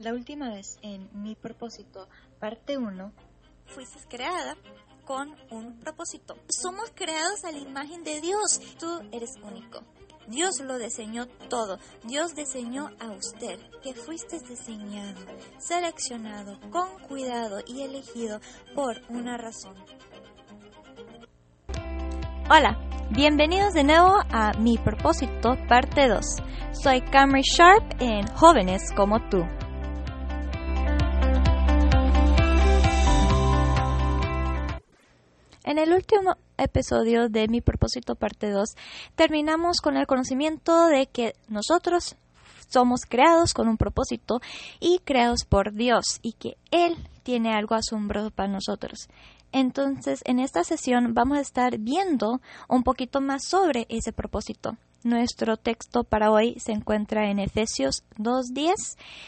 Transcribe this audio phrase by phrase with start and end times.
[0.00, 3.12] La última vez en Mi propósito, parte 1,
[3.66, 4.56] fuiste creada
[5.04, 6.38] con un propósito.
[6.48, 8.62] Somos creados a la imagen de Dios.
[8.78, 9.80] Tú eres único.
[10.26, 11.78] Dios lo diseñó todo.
[12.04, 15.20] Dios diseñó a usted, que fuiste diseñado,
[15.58, 18.40] seleccionado, con cuidado y elegido
[18.74, 19.74] por una razón.
[22.48, 22.78] Hola,
[23.10, 26.24] bienvenidos de nuevo a Mi propósito, parte 2.
[26.72, 29.44] Soy Camry Sharp en Jóvenes como tú.
[35.70, 38.70] En el último episodio de Mi propósito parte 2
[39.14, 42.16] terminamos con el conocimiento de que nosotros
[42.68, 44.40] somos creados con un propósito
[44.80, 49.08] y creados por Dios y que Él tiene algo asombroso para nosotros.
[49.52, 54.76] Entonces, en esta sesión vamos a estar viendo un poquito más sobre ese propósito.
[55.04, 58.74] Nuestro texto para hoy se encuentra en Efesios 2.10.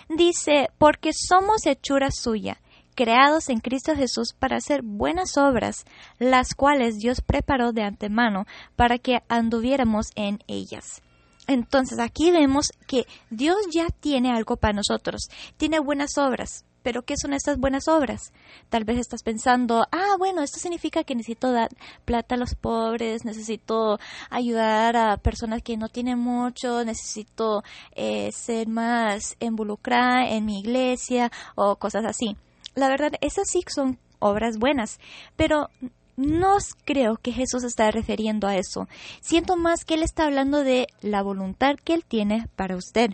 [0.09, 2.59] Dice, porque somos hechura suya
[2.95, 5.85] creados en Cristo Jesús para hacer buenas obras,
[6.19, 11.03] las cuales Dios preparó de antemano para que anduviéramos en ellas.
[11.47, 16.65] Entonces aquí vemos que Dios ya tiene algo para nosotros, tiene buenas obras.
[16.83, 18.33] Pero ¿qué son estas buenas obras?
[18.69, 21.69] Tal vez estás pensando, ah, bueno, esto significa que necesito dar
[22.05, 23.99] plata a los pobres, necesito
[24.31, 27.63] ayudar a personas que no tienen mucho, necesito
[27.95, 32.37] eh, ser más involucrada en mi iglesia o cosas así.
[32.75, 34.99] La verdad, esas sí son obras buenas,
[35.37, 35.69] pero
[36.17, 38.89] no creo que Jesús está refiriendo a eso.
[39.21, 43.11] Siento más que Él está hablando de la voluntad que Él tiene para usted.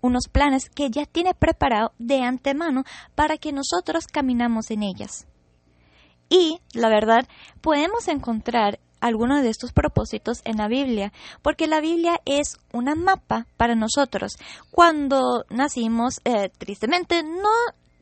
[0.00, 5.26] Unos planes que ya tiene preparado de antemano para que nosotros caminamos en ellas.
[6.28, 7.28] Y, la verdad,
[7.60, 13.46] podemos encontrar algunos de estos propósitos en la Biblia, porque la Biblia es una mapa
[13.56, 14.36] para nosotros.
[14.70, 17.50] Cuando nacimos, eh, tristemente, no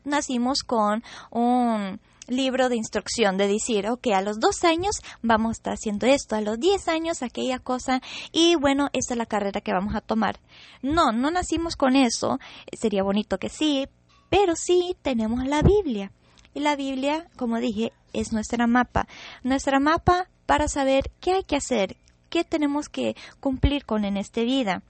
[0.04, 5.52] nacimos con un libro de instrucción de decir, ok, a los dos años vamos a
[5.52, 8.00] estar haciendo esto, a los diez años aquella cosa,
[8.32, 10.40] y bueno, esta es la carrera que vamos a tomar.
[10.80, 12.38] No, no nacimos con eso,
[12.72, 13.88] sería bonito que sí,
[14.30, 16.12] pero sí tenemos la Biblia.
[16.54, 19.06] Y la Biblia, como dije, es nuestra mapa,
[19.42, 21.96] nuestra mapa para saber qué hay que hacer,
[22.28, 24.82] qué tenemos que cumplir con en esta vida.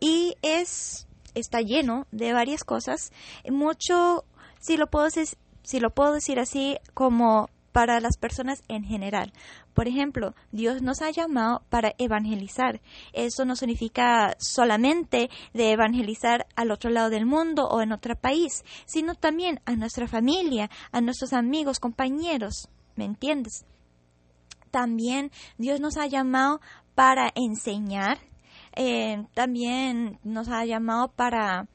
[0.00, 3.12] Y es está lleno de varias cosas,
[3.48, 4.24] mucho
[4.64, 5.08] si lo puedo
[5.62, 9.32] si lo puedo decir así como para las personas en general.
[9.74, 12.80] Por ejemplo, Dios nos ha llamado para evangelizar.
[13.12, 18.64] Eso no significa solamente de evangelizar al otro lado del mundo o en otro país,
[18.86, 22.68] sino también a nuestra familia, a nuestros amigos, compañeros.
[22.94, 23.66] ¿Me entiendes?
[24.70, 26.60] También Dios nos ha llamado
[26.94, 28.18] para enseñar.
[28.76, 31.66] Eh, también nos ha llamado para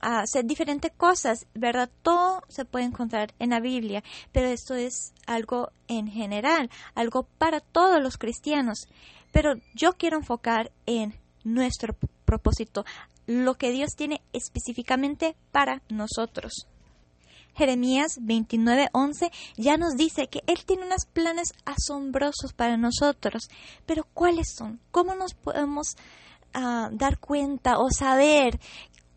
[0.00, 1.90] hacer diferentes cosas, ¿verdad?
[2.02, 4.02] Todo se puede encontrar en la Biblia,
[4.32, 8.88] pero esto es algo en general, algo para todos los cristianos.
[9.32, 11.14] Pero yo quiero enfocar en
[11.44, 12.84] nuestro propósito,
[13.26, 16.66] lo que Dios tiene específicamente para nosotros.
[17.54, 23.48] Jeremías 29:11 ya nos dice que Él tiene unos planes asombrosos para nosotros.
[23.86, 24.80] Pero ¿cuáles son?
[24.90, 25.96] ¿Cómo nos podemos
[26.54, 28.58] ah, dar cuenta o saber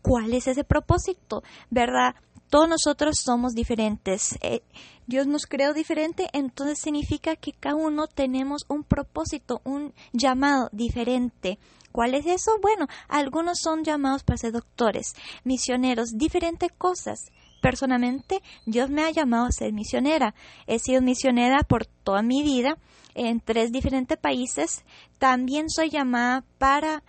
[0.04, 1.42] ¿Cuál es ese propósito?
[1.70, 2.14] ¿Verdad?
[2.50, 4.38] Todos nosotros somos diferentes.
[4.42, 4.60] Eh,
[5.06, 11.58] Dios nos creó diferente, entonces significa que cada uno tenemos un propósito, un llamado diferente.
[11.90, 12.50] ¿Cuál es eso?
[12.60, 17.20] Bueno, algunos son llamados para ser doctores, misioneros, diferentes cosas.
[17.62, 20.34] Personalmente, Dios me ha llamado a ser misionera.
[20.66, 22.76] He sido misionera por toda mi vida
[23.14, 24.84] en tres diferentes países.
[25.18, 27.02] También soy llamada para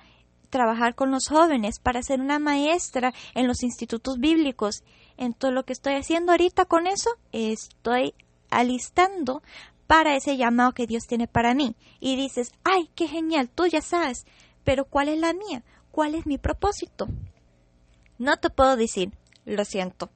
[0.56, 4.84] trabajar con los jóvenes, para ser una maestra en los institutos bíblicos.
[5.18, 8.14] En todo lo que estoy haciendo ahorita con eso, estoy
[8.50, 9.44] alistando
[9.86, 11.76] para ese llamado que Dios tiene para mí.
[12.00, 14.26] Y dices, ay, qué genial, tú ya sabes,
[14.64, 15.62] pero ¿cuál es la mía?
[15.92, 17.10] ¿Cuál es mi propósito?
[18.18, 19.12] No te puedo decir,
[19.44, 20.10] lo siento,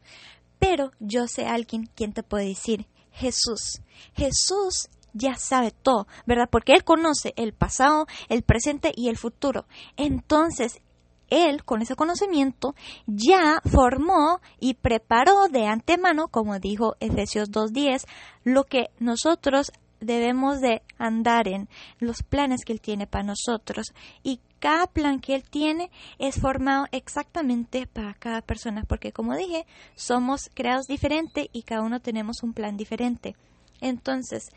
[0.57, 3.81] pero yo sé alguien quien te puede decir, Jesús.
[4.15, 6.49] Jesús ya sabe todo, ¿verdad?
[6.49, 9.65] Porque Él conoce el pasado, el presente y el futuro.
[9.97, 10.81] Entonces,
[11.29, 12.75] Él, con ese conocimiento,
[13.05, 18.05] ya formó y preparó de antemano, como dijo Efesios 2.10,
[18.43, 21.67] lo que nosotros debemos de andar en,
[21.99, 23.93] los planes que Él tiene para nosotros.
[24.23, 29.65] Y cada plan que Él tiene es formado exactamente para cada persona, porque como dije,
[29.95, 33.35] somos creados diferente y cada uno tenemos un plan diferente.
[33.81, 34.49] Entonces,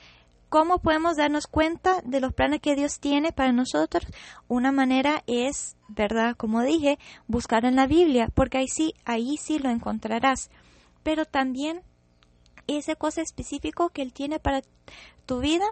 [0.52, 4.04] ¿Cómo podemos darnos cuenta de los planes que Dios tiene para nosotros?
[4.48, 6.36] Una manera es, ¿verdad?
[6.36, 10.50] Como dije, buscar en la Biblia, porque ahí sí, ahí sí lo encontrarás.
[11.02, 11.80] Pero también
[12.66, 14.60] ese cosa específico que Él tiene para
[15.24, 15.64] tu vida,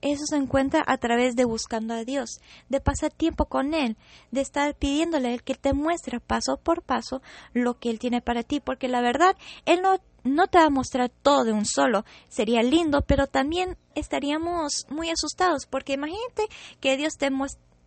[0.00, 3.96] eso se encuentra a través de buscando a Dios, de pasar tiempo con Él,
[4.32, 7.22] de estar pidiéndole a Él que te muestre paso por paso
[7.52, 10.70] lo que Él tiene para ti, porque la verdad, Él no no te va a
[10.70, 12.04] mostrar todo de un solo.
[12.28, 16.48] Sería lindo, pero también estaríamos muy asustados, porque imagínate
[16.80, 17.30] que Dios te,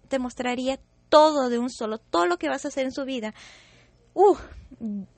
[0.08, 0.80] te mostraría
[1.10, 3.34] todo de un solo, todo lo que vas a hacer en su vida.
[4.14, 4.36] Uh,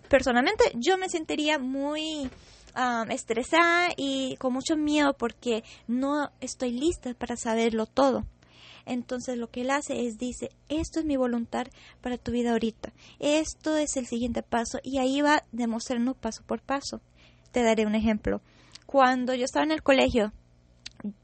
[0.10, 2.30] personalmente yo me sentiría muy
[2.76, 8.26] um, estresada y con mucho miedo porque no estoy lista para saberlo todo.
[8.86, 11.68] Entonces lo que él hace es dice, esto es mi voluntad
[12.02, 16.62] para tu vida ahorita, esto es el siguiente paso y ahí va demostrando paso por
[16.62, 17.00] paso.
[17.52, 18.42] Te daré un ejemplo.
[18.86, 20.34] Cuando yo estaba en el colegio,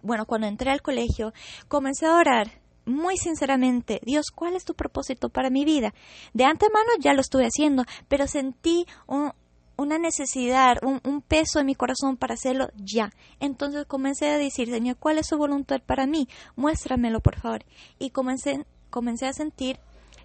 [0.02, 1.34] bueno, cuando entré al colegio,
[1.68, 5.94] comencé a orar muy sinceramente, Dios, ¿cuál es tu propósito para mi vida?
[6.34, 11.76] De antemano ya lo estuve haciendo, pero sentí una necesidad, un, un, peso en mi
[11.76, 13.12] corazón para hacerlo ya.
[13.40, 16.28] Entonces comencé a decir, Señor, ¿cuál es su voluntad para mí?
[16.56, 17.66] Muéstramelo, por favor.
[17.98, 19.80] Y comencé, comencé a sentir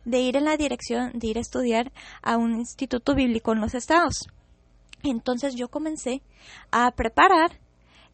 [0.05, 1.93] de ir en la dirección de ir a estudiar
[2.23, 4.29] a un instituto bíblico en los estados.
[5.03, 6.23] Entonces yo comencé
[6.71, 7.59] a preparar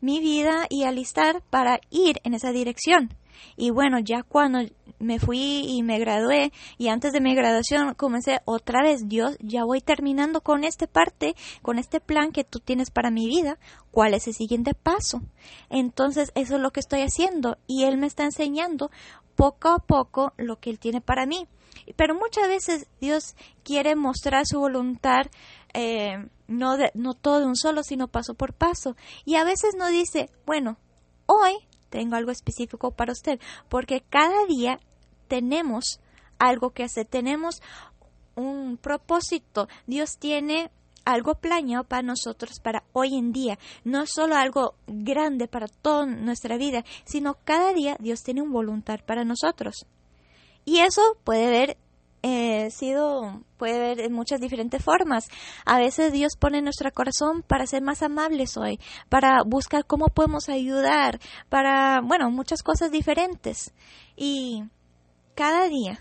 [0.01, 3.11] mi vida y alistar para ir en esa dirección.
[3.57, 4.61] Y bueno, ya cuando
[4.99, 9.65] me fui y me gradué y antes de mi graduación comencé otra vez, Dios, ya
[9.65, 13.59] voy terminando con esta parte, con este plan que tú tienes para mi vida,
[13.91, 15.23] ¿cuál es el siguiente paso?
[15.69, 18.91] Entonces eso es lo que estoy haciendo y Él me está enseñando
[19.35, 21.47] poco a poco lo que Él tiene para mí.
[21.95, 25.27] Pero muchas veces Dios quiere mostrar su voluntad
[25.75, 28.97] eh, no, no todo de un solo, sino paso por paso.
[29.25, 30.79] Y a veces no dice, bueno,
[31.27, 31.53] hoy
[31.91, 34.79] tengo algo específico para usted, porque cada día
[35.29, 36.01] tenemos
[36.39, 37.63] algo que hacer, tenemos
[38.35, 39.69] un propósito.
[39.87, 40.71] Dios tiene
[41.05, 46.57] algo planeado para nosotros para hoy en día, no solo algo grande para toda nuestra
[46.59, 49.87] vida, sino cada día Dios tiene un voluntad para nosotros.
[50.65, 51.77] Y eso puede ver
[52.23, 55.29] eh, sido, puede ver en muchas diferentes formas.
[55.65, 60.07] A veces Dios pone en nuestro corazón para ser más amables hoy, para buscar cómo
[60.09, 63.73] podemos ayudar, para, bueno, muchas cosas diferentes.
[64.17, 64.65] Y
[65.35, 66.01] cada día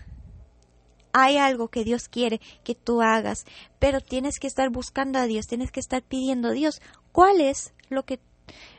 [1.12, 3.44] hay algo que Dios quiere que tú hagas,
[3.78, 6.82] pero tienes que estar buscando a Dios, tienes que estar pidiendo a Dios
[7.12, 8.20] cuál es lo que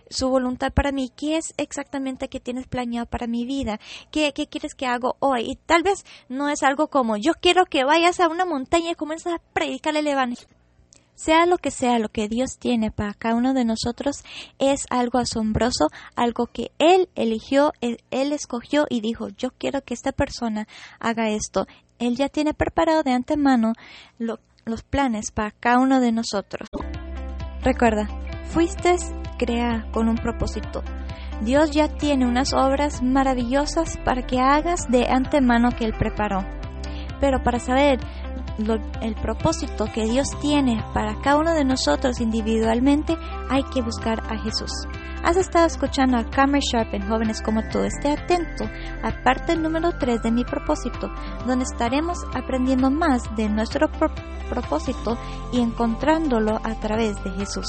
[0.10, 3.80] su voluntad para mí, qué es exactamente que tienes planeado para mi vida,
[4.12, 5.50] qué, qué quieres que hago hoy.
[5.50, 8.96] Y tal vez no es algo como yo quiero que vayas a una montaña y
[8.96, 10.48] comiences a predicar el evangelio.
[11.18, 14.24] Sea lo que sea lo que Dios tiene para cada uno de nosotros,
[14.60, 20.12] es algo asombroso, algo que Él eligió, Él, escogió y dijo, yo quiero que esta
[20.12, 20.68] persona
[21.00, 21.66] haga esto.
[21.98, 23.74] Él ya tiene preparado de antemano
[24.20, 26.70] los planes para cada uno de nosotros.
[27.64, 28.08] Recuerda,
[28.52, 28.96] fuiste
[29.38, 30.84] crea con un propósito.
[31.42, 36.44] Dios ya tiene unas obras maravillosas para que hagas de antemano que Él preparó.
[37.20, 38.00] Pero para saber
[39.02, 43.16] el propósito que Dios tiene para cada uno de nosotros individualmente,
[43.50, 44.72] hay que buscar a Jesús.
[45.24, 47.80] Has estado escuchando a Cameron Sharp en Jóvenes como tú.
[47.80, 48.66] Esté atento
[49.04, 51.10] a parte número 3 de mi propósito,
[51.46, 53.90] donde estaremos aprendiendo más de nuestro
[54.50, 55.18] propósito
[55.52, 57.68] y encontrándolo a través de Jesús.